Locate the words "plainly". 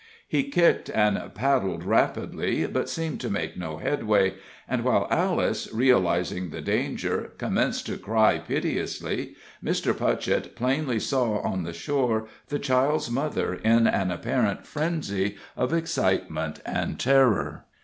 10.55-10.99